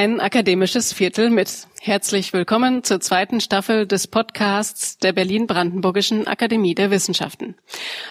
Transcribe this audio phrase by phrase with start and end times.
[0.00, 1.66] Ein akademisches Viertel mit.
[1.82, 7.54] Herzlich willkommen zur zweiten Staffel des Podcasts der Berlin-Brandenburgischen Akademie der Wissenschaften.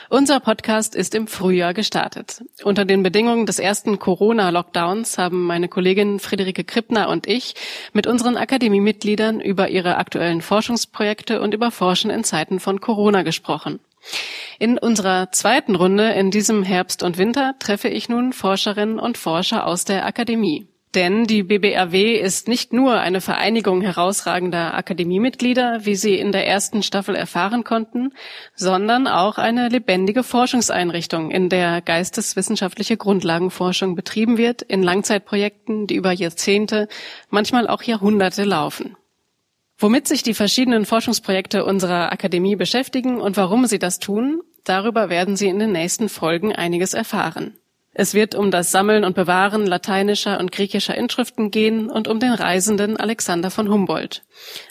[0.08, 2.44] Unser Podcast ist im Frühjahr gestartet.
[2.64, 7.56] Unter den Bedingungen des ersten Corona-Lockdowns haben meine Kollegin Friederike Krippner und ich
[7.92, 13.80] mit unseren Akademiemitgliedern über ihre aktuellen Forschungsprojekte und über Forschen in Zeiten von Corona gesprochen.
[14.60, 19.66] In unserer zweiten Runde in diesem Herbst und Winter treffe ich nun Forscherinnen und Forscher
[19.66, 20.69] aus der Akademie.
[20.96, 26.82] Denn die BBRW ist nicht nur eine Vereinigung herausragender Akademiemitglieder, wie Sie in der ersten
[26.82, 28.12] Staffel erfahren konnten,
[28.56, 36.12] sondern auch eine lebendige Forschungseinrichtung, in der geisteswissenschaftliche Grundlagenforschung betrieben wird, in Langzeitprojekten, die über
[36.12, 36.88] Jahrzehnte,
[37.30, 38.98] manchmal auch Jahrhunderte laufen.
[39.78, 45.38] Womit sich die verschiedenen Forschungsprojekte unserer Akademie beschäftigen und warum sie das tun, darüber werden
[45.38, 47.54] Sie in den nächsten Folgen einiges erfahren.
[47.94, 52.34] Es wird um das Sammeln und Bewahren lateinischer und griechischer Inschriften gehen und um den
[52.34, 54.24] Reisenden Alexander von Humboldt.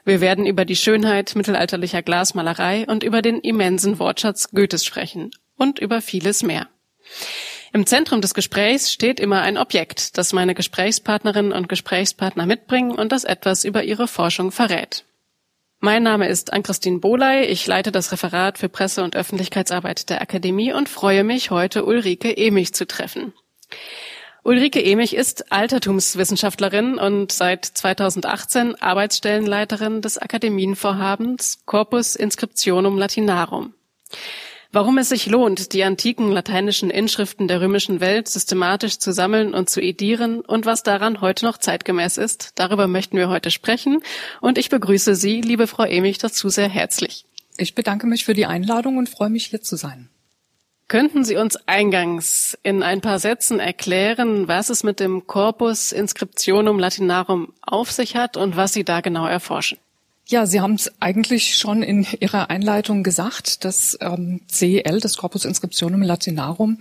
[0.05, 5.79] Wir werden über die Schönheit mittelalterlicher Glasmalerei und über den immensen Wortschatz Goethes sprechen und
[5.79, 6.69] über vieles mehr.
[7.73, 13.13] Im Zentrum des Gesprächs steht immer ein Objekt, das meine Gesprächspartnerinnen und Gesprächspartner mitbringen und
[13.13, 15.05] das etwas über ihre Forschung verrät.
[15.81, 17.45] Mein Name ist Ann-Christine Boley.
[17.45, 22.37] Ich leite das Referat für Presse- und Öffentlichkeitsarbeit der Akademie und freue mich, heute Ulrike
[22.37, 23.33] Emich zu treffen.
[24.43, 33.73] Ulrike Emich ist Altertumswissenschaftlerin und seit 2018 Arbeitsstellenleiterin des Akademienvorhabens Corpus Inscriptionum Latinarum.
[34.71, 39.71] Warum es sich lohnt, die antiken lateinischen Inschriften der römischen Welt systematisch zu sammeln und
[39.71, 44.03] zu edieren und was daran heute noch zeitgemäß ist, darüber möchten wir heute sprechen.
[44.43, 47.25] Und ich begrüße Sie, liebe Frau Emich, dazu sehr herzlich.
[47.57, 50.11] Ich bedanke mich für die Einladung und freue mich, hier zu sein.
[50.87, 56.79] Könnten Sie uns eingangs in ein paar Sätzen erklären, was es mit dem Corpus Inscriptionum
[56.79, 59.79] Latinarum auf sich hat und was Sie da genau erforschen?
[60.31, 63.65] Ja, Sie haben es eigentlich schon in Ihrer Einleitung gesagt.
[63.65, 66.81] Das ähm, CEL, das Corpus Inscriptionum Latinarum,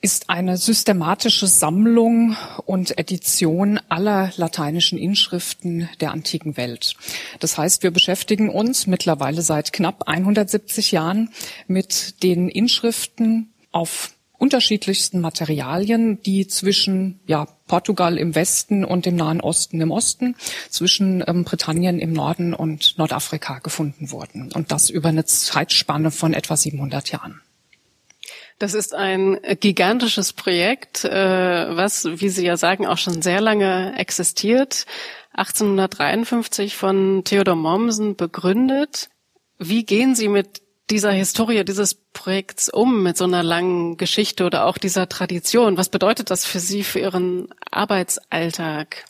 [0.00, 6.94] ist eine systematische Sammlung und Edition aller lateinischen Inschriften der antiken Welt.
[7.40, 11.30] Das heißt, wir beschäftigen uns mittlerweile seit knapp 170 Jahren
[11.66, 14.12] mit den Inschriften auf
[14.42, 20.34] unterschiedlichsten Materialien, die zwischen ja, Portugal im Westen und dem Nahen Osten im Osten,
[20.68, 24.50] zwischen ähm, Britannien im Norden und Nordafrika gefunden wurden.
[24.52, 27.40] Und das über eine Zeitspanne von etwa 700 Jahren.
[28.58, 33.94] Das ist ein gigantisches Projekt, äh, was, wie Sie ja sagen, auch schon sehr lange
[33.96, 34.86] existiert.
[35.34, 39.08] 1853 von Theodor Mommsen begründet.
[39.60, 44.66] Wie gehen Sie mit dieser Historie dieses Projekts um mit so einer langen Geschichte oder
[44.66, 45.76] auch dieser Tradition?
[45.76, 49.04] Was bedeutet das für Sie, für Ihren Arbeitsalltag?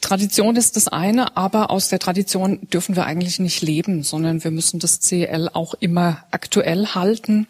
[0.00, 4.50] Tradition ist das eine, aber aus der Tradition dürfen wir eigentlich nicht leben, sondern wir
[4.50, 7.46] müssen das CL auch immer aktuell halten.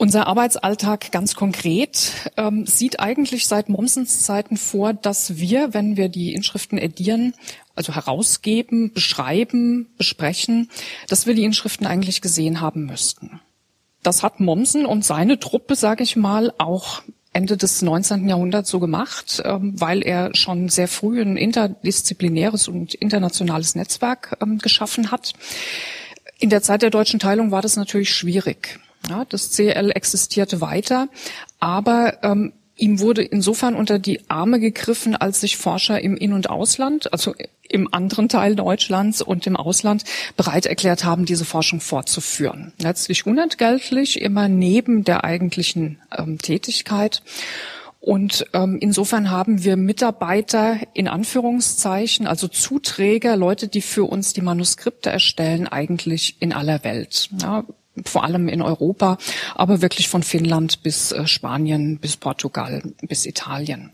[0.00, 6.08] Unser Arbeitsalltag ganz konkret ähm, sieht eigentlich seit Mommsens Zeiten vor, dass wir, wenn wir
[6.08, 7.34] die Inschriften edieren,
[7.74, 10.70] also herausgeben, beschreiben, besprechen,
[11.08, 13.40] dass wir die Inschriften eigentlich gesehen haben müssten.
[14.04, 18.28] Das hat Mommsen und seine Truppe, sage ich mal, auch Ende des 19.
[18.28, 24.58] Jahrhunderts so gemacht, ähm, weil er schon sehr früh ein interdisziplinäres und internationales Netzwerk ähm,
[24.58, 25.32] geschaffen hat.
[26.38, 28.78] In der Zeit der deutschen Teilung war das natürlich schwierig.
[29.08, 31.08] Ja, das CL existierte weiter,
[31.60, 36.48] aber ähm, ihm wurde insofern unter die Arme gegriffen, als sich Forscher im In- und
[36.48, 37.34] Ausland, also
[37.68, 40.04] im anderen Teil Deutschlands und im Ausland
[40.36, 42.72] bereit erklärt haben, diese Forschung fortzuführen.
[42.80, 47.22] Letztlich unentgeltlich, immer neben der eigentlichen ähm, Tätigkeit.
[48.00, 54.40] Und ähm, insofern haben wir Mitarbeiter in Anführungszeichen, also Zuträger, Leute, die für uns die
[54.40, 57.28] Manuskripte erstellen, eigentlich in aller Welt.
[57.42, 57.64] Ja,
[58.04, 59.18] vor allem in Europa,
[59.54, 63.90] aber wirklich von Finnland bis äh, Spanien, bis Portugal, bis Italien.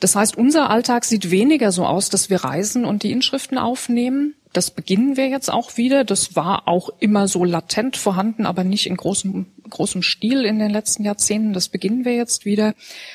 [0.00, 4.34] Das heißt, unser Alltag sieht weniger so aus, dass wir reisen und die Inschriften aufnehmen.
[4.52, 6.04] Das beginnen wir jetzt auch wieder.
[6.04, 10.70] Das war auch immer so latent vorhanden, aber nicht in großem, großem Stil in den
[10.70, 11.52] letzten Jahrzehnten.
[11.52, 12.74] Das beginnen wir jetzt wieder.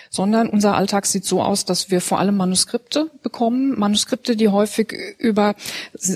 [0.10, 3.78] Sondern unser Alltag sieht so aus, dass wir vor allem Manuskripte bekommen.
[3.80, 5.56] Manuskripte, die häufig über,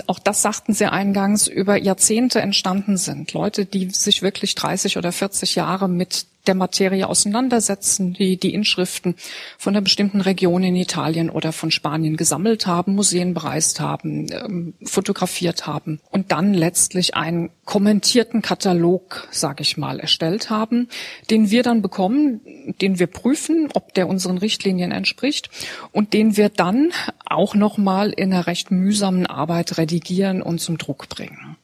[0.07, 3.33] auch das sagten Sie eingangs, über Jahrzehnte entstanden sind.
[3.33, 9.15] Leute, die sich wirklich 30 oder 40 Jahre mit der Materie auseinandersetzen, die die Inschriften
[9.57, 14.73] von einer bestimmten Region in Italien oder von Spanien gesammelt haben, Museen bereist haben, ähm,
[14.83, 20.87] fotografiert haben und dann letztlich einen kommentierten Katalog, sage ich mal, erstellt haben,
[21.29, 22.41] den wir dann bekommen,
[22.81, 25.49] den wir prüfen, ob der unseren Richtlinien entspricht
[25.91, 26.91] und den wir dann
[27.25, 31.54] auch noch mal in einer recht mühsamen Arbeit redigieren und zum Druck bringen.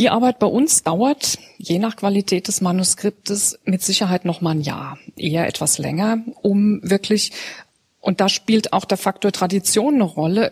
[0.00, 4.62] Die Arbeit bei uns dauert, je nach Qualität des Manuskriptes, mit Sicherheit noch mal ein
[4.62, 7.32] Jahr, eher etwas länger, um wirklich
[8.00, 10.50] und da spielt auch der Faktor Tradition eine Rolle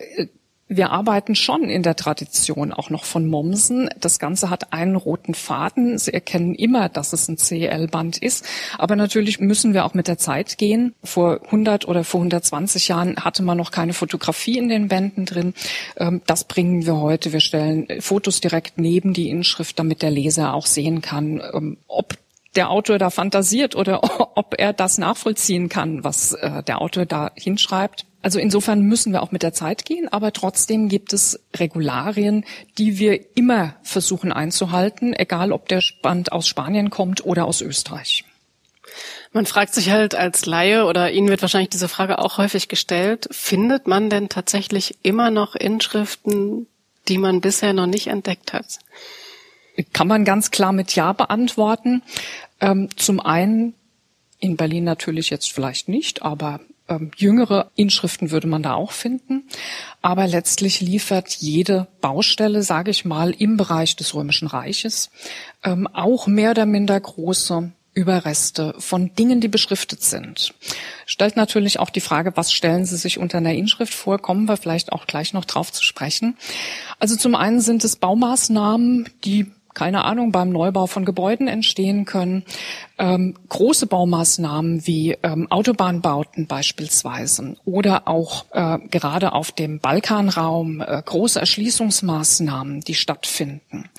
[0.69, 3.89] wir arbeiten schon in der Tradition auch noch von Mommsen.
[3.99, 5.97] Das Ganze hat einen roten Faden.
[5.97, 8.45] Sie erkennen immer, dass es ein CL-Band ist.
[8.77, 10.93] Aber natürlich müssen wir auch mit der Zeit gehen.
[11.03, 15.55] Vor 100 oder vor 120 Jahren hatte man noch keine Fotografie in den Bänden drin.
[15.97, 17.33] Ähm, das bringen wir heute.
[17.33, 22.13] Wir stellen Fotos direkt neben die Inschrift, damit der Leser auch sehen kann, ähm, ob
[22.55, 24.01] der Autor da fantasiert oder
[24.37, 28.05] ob er das nachvollziehen kann, was äh, der Autor da hinschreibt.
[28.21, 32.43] Also insofern müssen wir auch mit der Zeit gehen, aber trotzdem gibt es Regularien,
[32.77, 38.25] die wir immer versuchen einzuhalten, egal ob der Band aus Spanien kommt oder aus Österreich.
[39.31, 43.27] Man fragt sich halt als Laie oder Ihnen wird wahrscheinlich diese Frage auch häufig gestellt,
[43.31, 46.67] findet man denn tatsächlich immer noch Inschriften,
[47.07, 48.79] die man bisher noch nicht entdeckt hat?
[49.93, 52.01] Kann man ganz klar mit Ja beantworten.
[52.59, 53.75] Ähm, zum einen
[54.39, 59.43] in Berlin natürlich jetzt vielleicht nicht, aber ähm, jüngere Inschriften würde man da auch finden.
[60.01, 65.09] Aber letztlich liefert jede Baustelle, sage ich mal, im Bereich des Römischen Reiches
[65.63, 70.53] ähm, auch mehr oder minder große Überreste von Dingen, die beschriftet sind.
[71.05, 74.19] Stellt natürlich auch die Frage, was stellen Sie sich unter einer Inschrift vor?
[74.19, 76.37] Kommen wir vielleicht auch gleich noch drauf zu sprechen.
[76.99, 82.43] Also zum einen sind es Baumaßnahmen, die keine Ahnung, beim Neubau von Gebäuden entstehen können.
[82.97, 91.01] Ähm, große Baumaßnahmen wie ähm, Autobahnbauten beispielsweise oder auch äh, gerade auf dem Balkanraum äh,
[91.03, 93.89] große Erschließungsmaßnahmen, die stattfinden.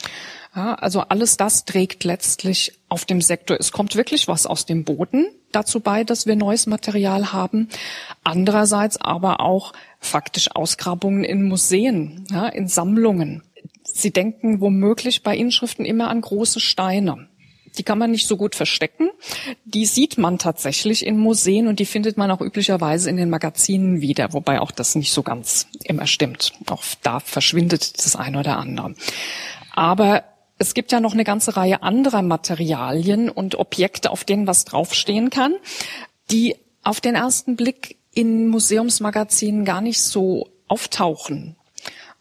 [0.55, 3.57] Ja, also alles das trägt letztlich auf dem Sektor.
[3.61, 7.69] Es kommt wirklich was aus dem Boden dazu bei, dass wir neues Material haben.
[8.25, 13.43] Andererseits aber auch faktisch Ausgrabungen in Museen, ja, in Sammlungen.
[13.93, 17.29] Sie denken womöglich bei Inschriften immer an große Steine.
[17.79, 19.11] Die kann man nicht so gut verstecken.
[19.65, 24.01] Die sieht man tatsächlich in Museen und die findet man auch üblicherweise in den Magazinen
[24.01, 26.53] wieder, wobei auch das nicht so ganz immer stimmt.
[26.67, 28.95] Auch da verschwindet das eine oder andere.
[29.73, 30.25] Aber
[30.59, 35.31] es gibt ja noch eine ganze Reihe anderer Materialien und Objekte, auf denen was draufstehen
[35.31, 35.55] kann,
[36.31, 41.57] die auf den ersten Blick in Museumsmagazinen gar nicht so auftauchen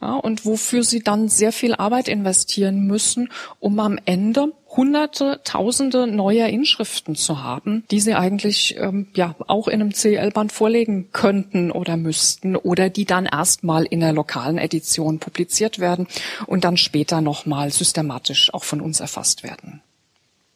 [0.01, 3.29] ja, und wofür sie dann sehr viel Arbeit investieren müssen,
[3.59, 9.67] um am Ende hunderte, tausende neuer Inschriften zu haben, die sie eigentlich ähm, ja auch
[9.67, 15.19] in einem CL-Band vorlegen könnten oder müssten oder die dann erstmal in der lokalen Edition
[15.19, 16.07] publiziert werden
[16.45, 19.81] und dann später nochmal systematisch auch von uns erfasst werden.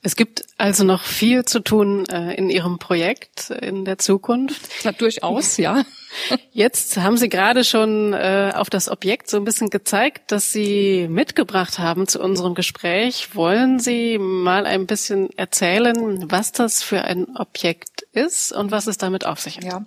[0.06, 4.62] Es gibt also noch viel zu tun äh, in Ihrem Projekt in der Zukunft.
[4.84, 5.86] Na, durchaus, ja.
[6.52, 11.08] Jetzt haben Sie gerade schon äh, auf das Objekt so ein bisschen gezeigt, das Sie
[11.10, 13.34] mitgebracht haben zu unserem Gespräch.
[13.34, 18.98] Wollen Sie mal ein bisschen erzählen, was das für ein Objekt ist und was es
[18.98, 19.64] damit auf sich hat?
[19.64, 19.86] Ja,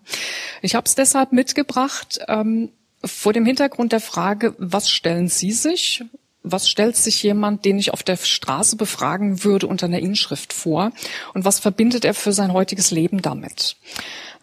[0.62, 2.20] ich habe es deshalb mitgebracht.
[2.26, 2.72] Ähm,
[3.04, 6.02] vor dem Hintergrund der Frage, was stellen Sie sich
[6.46, 10.92] was stellt sich jemand, den ich auf der Straße befragen würde, unter einer Inschrift vor?
[11.34, 13.76] Und was verbindet er für sein heutiges Leben damit?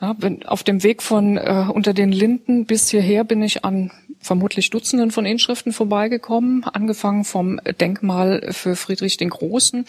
[0.02, 4.70] Ja, auf dem Weg von äh, unter den Linden bis hierher bin ich an vermutlich
[4.70, 9.86] Dutzenden von Inschriften vorbeigekommen, angefangen vom Denkmal für Friedrich den Großen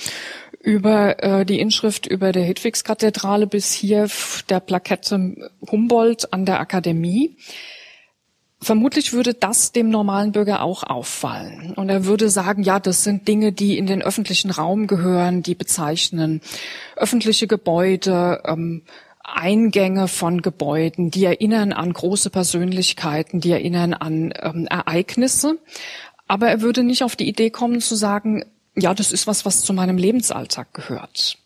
[0.60, 4.08] über äh, die Inschrift über der Hedwigskathedrale bis hier
[4.48, 7.36] der Plakette Humboldt an der Akademie.
[8.64, 11.74] Vermutlich würde das dem normalen Bürger auch auffallen.
[11.76, 15.54] Und er würde sagen, ja, das sind Dinge, die in den öffentlichen Raum gehören, die
[15.54, 16.40] bezeichnen
[16.96, 18.80] öffentliche Gebäude, ähm,
[19.22, 25.58] Eingänge von Gebäuden, die erinnern an große Persönlichkeiten, die erinnern an ähm, Ereignisse.
[26.26, 29.60] Aber er würde nicht auf die Idee kommen zu sagen, ja, das ist was, was
[29.60, 31.36] zu meinem Lebensalltag gehört.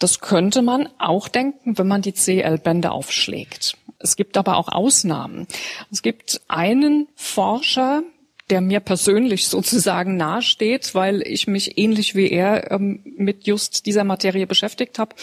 [0.00, 3.76] Das könnte man auch denken, wenn man die CL-Bände aufschlägt.
[4.02, 5.46] Es gibt aber auch Ausnahmen.
[5.90, 8.02] Es gibt einen Forscher,
[8.50, 14.04] der mir persönlich sozusagen nahesteht, weil ich mich ähnlich wie er ähm, mit just dieser
[14.04, 15.14] Materie beschäftigt habe,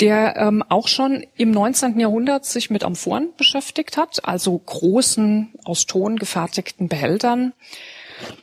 [0.00, 1.98] der ähm, auch schon im 19.
[1.98, 7.52] Jahrhundert sich mit Amphoren beschäftigt hat, also großen aus Ton gefertigten Behältern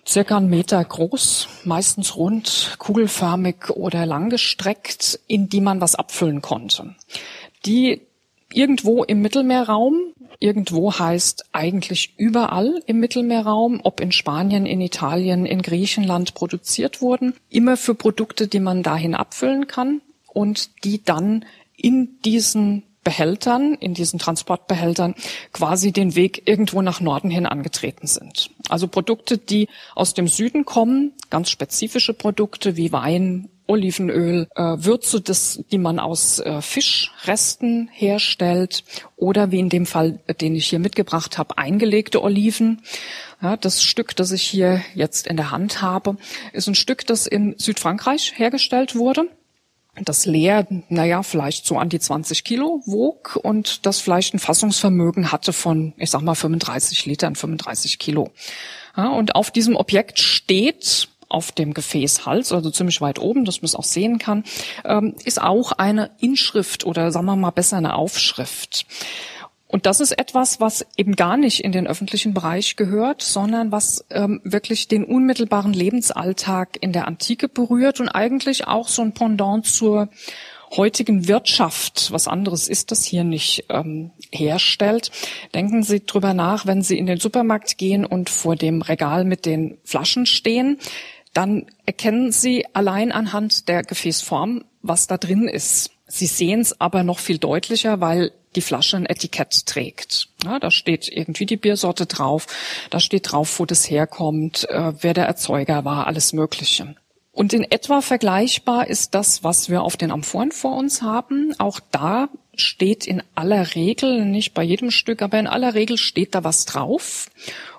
[0.07, 6.95] circa einen Meter groß, meistens rund, kugelförmig oder langgestreckt, in die man was abfüllen konnte.
[7.65, 8.06] Die
[8.57, 15.61] irgendwo im Mittelmeerraum, irgendwo heißt eigentlich überall im Mittelmeerraum, ob in Spanien, in Italien, in
[15.61, 20.01] Griechenland produziert wurden, immer für Produkte, die man dahin abfüllen kann
[20.33, 21.45] und die dann
[21.75, 25.13] in diesen Behältern, in diesen Transportbehältern
[25.53, 28.49] quasi den Weg irgendwo nach Norden hin angetreten sind.
[28.69, 35.21] Also Produkte, die aus dem Süden kommen, ganz spezifische Produkte wie Wein, Olivenöl, äh, Würze,
[35.21, 38.83] das, die man aus äh, Fischresten herstellt
[39.15, 42.81] oder wie in dem Fall, den ich hier mitgebracht habe, eingelegte Oliven.
[43.41, 46.17] Ja, das Stück, das ich hier jetzt in der Hand habe,
[46.53, 49.29] ist ein Stück, das in Südfrankreich hergestellt wurde
[50.03, 55.31] das leer, naja, vielleicht so an die 20 Kilo wog und das vielleicht ein Fassungsvermögen
[55.31, 58.31] hatte von, ich sag mal, 35 Litern, 35 Kilo.
[58.95, 63.67] Ja, und auf diesem Objekt steht auf dem Gefäßhals, also ziemlich weit oben, dass man
[63.67, 64.43] es auch sehen kann,
[64.85, 68.85] ähm, ist auch eine Inschrift oder sagen wir mal besser eine Aufschrift.
[69.69, 74.05] Und das ist etwas, was eben gar nicht in den öffentlichen Bereich gehört, sondern was
[74.09, 79.65] ähm, wirklich den unmittelbaren Lebensalltag in der Antike berührt und eigentlich auch so ein Pendant
[79.65, 80.07] zur
[80.75, 85.11] heutigen Wirtschaft, was anderes ist das hier nicht, ähm, herstellt.
[85.53, 89.45] Denken Sie drüber nach, wenn Sie in den Supermarkt gehen und vor dem Regal mit
[89.45, 90.77] den Flaschen stehen,
[91.33, 95.91] dann erkennen Sie allein anhand der Gefäßform, was da drin ist.
[96.07, 100.29] Sie sehen es aber noch viel deutlicher, weil die Flasche ein Etikett trägt.
[100.43, 102.47] Ja, da steht irgendwie die Biersorte drauf,
[102.89, 106.95] da steht drauf, wo das herkommt, äh, wer der Erzeuger war, alles Mögliche.
[107.31, 111.53] Und in etwa vergleichbar ist das, was wir auf den Amphoren vor uns haben.
[111.59, 112.29] Auch da
[112.61, 116.65] steht in aller Regel, nicht bei jedem Stück, aber in aller Regel steht da was
[116.65, 117.29] drauf.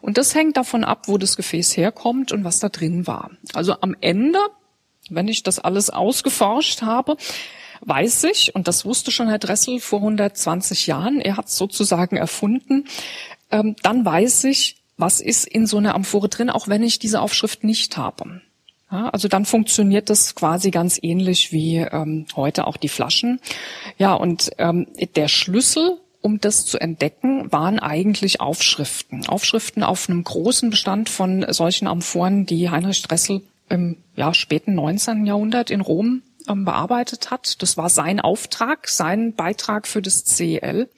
[0.01, 3.31] Und das hängt davon ab, wo das Gefäß herkommt und was da drin war.
[3.55, 4.39] Also am Ende,
[5.11, 7.17] wenn ich das alles ausgeforscht habe,
[7.81, 12.17] weiß ich, und das wusste schon Herr Dressel vor 120 Jahren, er hat es sozusagen
[12.17, 12.85] erfunden,
[13.51, 17.21] ähm, dann weiß ich, was ist in so einer Amphore drin, auch wenn ich diese
[17.21, 18.43] Aufschrift nicht habe.
[18.91, 23.41] Ja, also dann funktioniert das quasi ganz ähnlich wie ähm, heute auch die Flaschen.
[23.99, 29.27] Ja, und ähm, der Schlüssel, um das zu entdecken, waren eigentlich Aufschriften.
[29.27, 35.27] Aufschriften auf einem großen Bestand von solchen Amphoren, die Heinrich Dressel im ja, späten 19.
[35.27, 37.63] Jahrhundert in Rom ähm, bearbeitet hat.
[37.63, 40.89] Das war sein Auftrag, sein Beitrag für das CEL,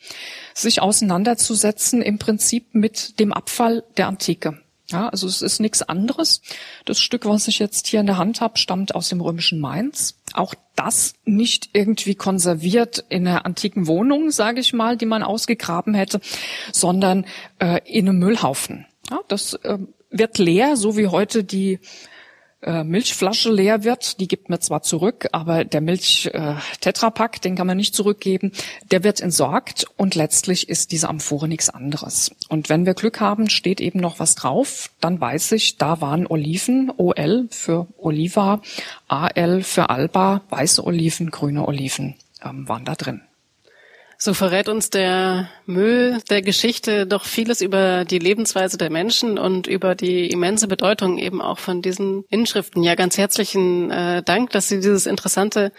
[0.55, 4.61] sich auseinanderzusetzen im Prinzip mit dem Abfall der Antike.
[4.91, 6.43] Ja, also es ist nichts anderes.
[6.85, 10.17] Das Stück, was ich jetzt hier in der Hand habe, stammt aus dem römischen Mainz.
[10.33, 15.95] Auch das nicht irgendwie konserviert in einer antiken Wohnung, sage ich mal, die man ausgegraben
[15.95, 16.21] hätte,
[16.73, 17.25] sondern
[17.59, 18.87] äh, in einem Müllhaufen.
[19.11, 19.79] Ja, das äh,
[20.11, 21.79] wird leer, so wie heute die
[22.63, 27.67] äh, Milchflasche leer wird, die gibt mir zwar zurück, aber der Milch-Tetrapack, äh, den kann
[27.67, 28.53] man nicht zurückgeben,
[28.91, 32.31] der wird entsorgt und letztlich ist diese Amphore nichts anderes.
[32.49, 36.27] Und wenn wir Glück haben, steht eben noch was drauf, dann weiß ich, da waren
[36.27, 38.61] Oliven, OL für Oliva,
[39.09, 43.23] AL für Alba, weiße Oliven, grüne Oliven ähm, waren da drin.
[44.23, 49.67] So verrät uns der Müll der Geschichte doch vieles über die Lebensweise der Menschen und
[49.67, 52.83] über die immense Bedeutung eben auch von diesen Inschriften.
[52.83, 55.73] Ja, ganz herzlichen äh, Dank, dass Sie dieses interessante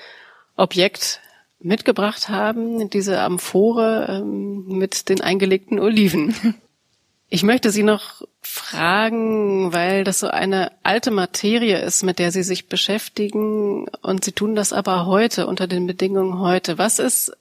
[0.56, 1.20] Objekt
[1.60, 6.34] mitgebracht haben, diese Amphore ähm, mit den eingelegten Oliven.
[7.34, 12.44] Ich möchte Sie noch fragen, weil das so eine alte Materie ist, mit der Sie
[12.44, 16.78] sich beschäftigen und Sie tun das aber heute unter den Bedingungen heute.
[16.78, 17.32] Was ist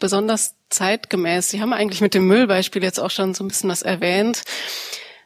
[0.00, 1.48] besonders zeitgemäß?
[1.48, 4.42] Sie haben eigentlich mit dem Müllbeispiel jetzt auch schon so ein bisschen was erwähnt.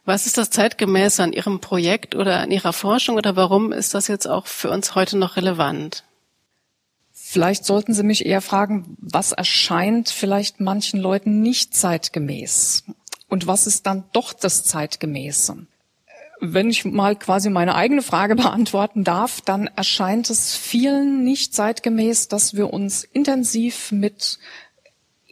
[0.05, 4.07] Was ist das zeitgemäß an Ihrem Projekt oder an Ihrer Forschung oder warum ist das
[4.07, 6.03] jetzt auch für uns heute noch relevant?
[7.11, 12.83] Vielleicht sollten Sie mich eher fragen, was erscheint vielleicht manchen Leuten nicht zeitgemäß?
[13.27, 15.65] Und was ist dann doch das Zeitgemäße?
[16.39, 22.27] Wenn ich mal quasi meine eigene Frage beantworten darf, dann erscheint es vielen nicht zeitgemäß,
[22.27, 24.37] dass wir uns intensiv mit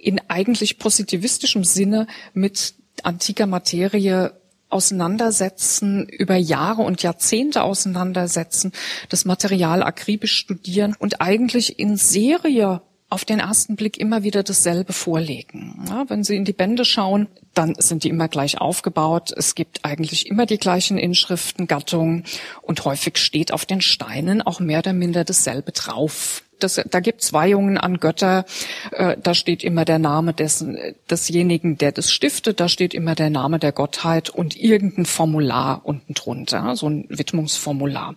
[0.03, 4.33] in eigentlich positivistischem Sinne mit antiker Materie
[4.69, 8.71] auseinandersetzen, über Jahre und Jahrzehnte auseinandersetzen,
[9.09, 14.91] das Material akribisch studieren und eigentlich in Serie auf den ersten Blick immer wieder dasselbe
[14.91, 15.85] vorlegen.
[15.87, 19.31] Ja, wenn Sie in die Bände schauen, dann sind die immer gleich aufgebaut.
[19.35, 22.25] Es gibt eigentlich immer die gleichen Inschriften, Gattungen.
[22.61, 26.43] Und häufig steht auf den Steinen auch mehr oder minder dasselbe drauf.
[26.59, 28.45] Das, da gibt's Weihungen an Götter,
[28.91, 30.77] äh, da steht immer der Name dessen,
[31.09, 36.13] desjenigen, der das stiftet, da steht immer der Name der Gottheit und irgendein Formular unten
[36.13, 38.15] drunter, so ein Widmungsformular.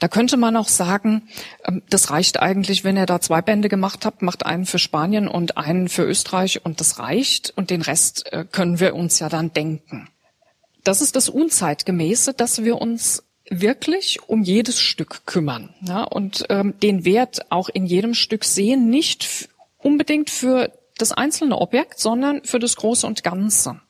[0.00, 1.28] Da könnte man auch sagen,
[1.64, 5.28] ähm, das reicht eigentlich, wenn ihr da zwei Bände gemacht habt, macht einen für Spanien
[5.28, 7.52] und einen für Österreich und das reicht.
[7.56, 10.08] Und den Rest äh, können wir uns ja dann denken.
[10.82, 16.74] Das ist das Unzeitgemäße, dass wir uns wirklich um jedes Stück kümmern ja, und ähm,
[16.82, 22.58] den Wert auch in jedem Stück sehen, nicht unbedingt für das einzelne Objekt, sondern für
[22.58, 23.80] das Große und Ganze.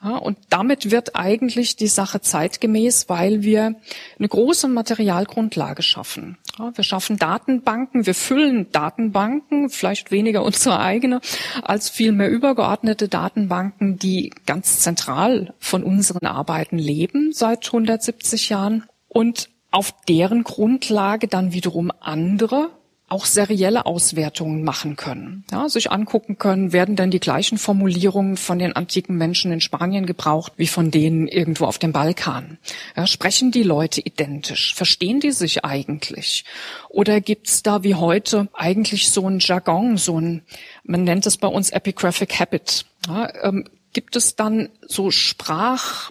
[0.00, 3.74] Ja, und damit wird eigentlich die Sache zeitgemäß, weil wir
[4.16, 6.38] eine große Materialgrundlage schaffen.
[6.58, 11.20] Wir schaffen Datenbanken, wir füllen Datenbanken, vielleicht weniger unsere eigene,
[11.62, 19.50] als vielmehr übergeordnete Datenbanken, die ganz zentral von unseren Arbeiten leben seit 170 Jahren und
[19.70, 22.70] auf deren Grundlage dann wiederum andere
[23.14, 28.58] auch serielle Auswertungen machen können, ja, sich angucken können, werden denn die gleichen Formulierungen von
[28.58, 32.58] den antiken Menschen in Spanien gebraucht wie von denen irgendwo auf dem Balkan?
[32.96, 34.74] Ja, sprechen die Leute identisch?
[34.74, 36.44] Verstehen die sich eigentlich?
[36.88, 40.42] Oder gibt's da wie heute eigentlich so ein Jargon, so ein,
[40.82, 42.84] man nennt es bei uns Epigraphic Habit?
[43.06, 46.10] Ja, ähm, gibt es dann so Sprach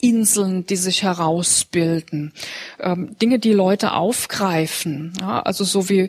[0.00, 2.32] Inseln, die sich herausbilden,
[2.78, 5.12] ähm, Dinge, die Leute aufgreifen.
[5.20, 6.08] Ja, also so wie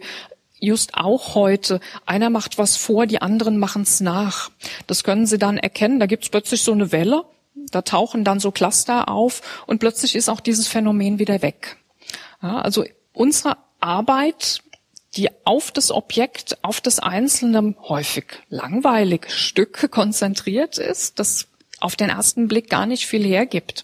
[0.62, 4.52] just auch heute, einer macht was vor, die anderen machen es nach.
[4.88, 6.00] Das können Sie dann erkennen.
[6.00, 7.26] Da gibt es plötzlich so eine Welle,
[7.72, 11.78] da tauchen dann so Cluster auf und plötzlich ist auch dieses Phänomen wieder weg.
[12.42, 14.62] Ja, also unsere Arbeit
[15.16, 21.48] die auf das Objekt, auf das einzelne, häufig langweilige Stück konzentriert ist, das
[21.80, 23.84] auf den ersten Blick gar nicht viel hergibt,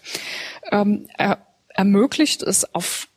[0.70, 3.08] ähm, er, ermöglicht es auf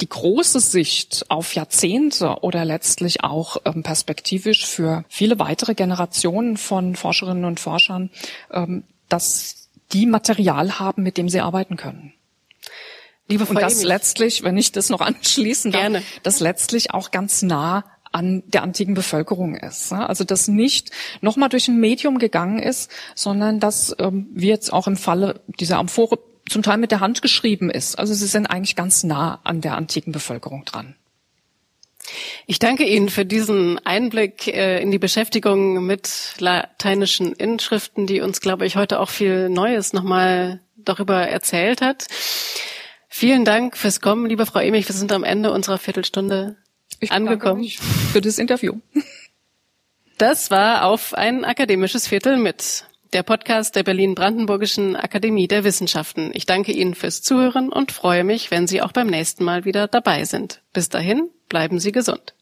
[0.00, 6.96] die große Sicht auf Jahrzehnte oder letztlich auch ähm, perspektivisch für viele weitere Generationen von
[6.96, 8.10] Forscherinnen und Forschern,
[8.50, 12.14] ähm, dass die Material haben, mit dem sie arbeiten können.
[13.28, 13.86] Liebe Frau und das Emich.
[13.86, 16.02] letztlich, wenn ich das noch anschließen darf, Gerne.
[16.22, 19.92] das letztlich auch ganz nah an der antiken Bevölkerung ist.
[19.92, 20.90] Also dass nicht
[21.20, 25.78] nochmal durch ein Medium gegangen ist, sondern dass ähm, wie jetzt auch im Falle dieser
[25.78, 26.18] Amphore
[26.50, 27.98] zum Teil mit der Hand geschrieben ist.
[27.98, 30.96] Also sie sind eigentlich ganz nah an der antiken Bevölkerung dran.
[32.46, 38.40] Ich danke Ihnen für diesen Einblick äh, in die Beschäftigung mit lateinischen Inschriften, die uns,
[38.40, 42.06] glaube ich, heute auch viel Neues nochmal darüber erzählt hat.
[43.08, 44.88] Vielen Dank fürs Kommen, liebe Frau Emich.
[44.88, 46.56] Wir sind am Ende unserer Viertelstunde
[47.00, 47.68] ich angekommen.
[48.12, 48.74] Für das Interview.
[50.18, 52.84] Das war auf ein akademisches Viertel mit.
[53.12, 56.30] Der Podcast der Berlin-Brandenburgischen Akademie der Wissenschaften.
[56.32, 59.88] Ich danke Ihnen fürs Zuhören und freue mich, wenn Sie auch beim nächsten Mal wieder
[59.88, 60.62] dabei sind.
[60.72, 62.34] Bis dahin, bleiben Sie gesund.